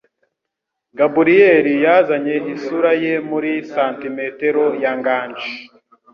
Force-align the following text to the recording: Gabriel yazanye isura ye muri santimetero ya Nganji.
Gabriel 0.97 1.65
yazanye 1.85 2.35
isura 2.53 2.91
ye 3.03 3.13
muri 3.29 3.51
santimetero 3.73 4.63
ya 4.83 4.91
Nganji. 4.97 5.51